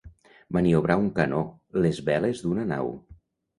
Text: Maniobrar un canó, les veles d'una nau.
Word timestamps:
Maniobrar 0.55 0.95
un 1.01 1.09
canó, 1.19 1.43
les 1.85 2.01
veles 2.11 2.43
d'una 2.49 2.67
nau. 2.75 2.93